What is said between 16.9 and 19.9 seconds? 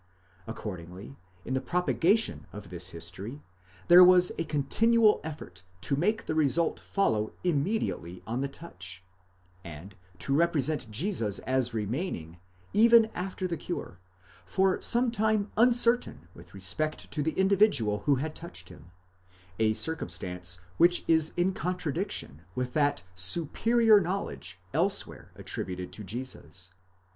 to the individual who had touched him, a